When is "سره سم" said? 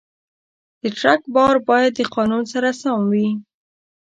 2.53-2.99